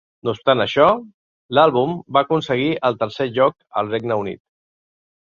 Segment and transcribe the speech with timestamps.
[0.27, 0.85] No obstant això,
[1.57, 4.41] l'àlbum va aconseguir el tercer lloc al Regne Unit.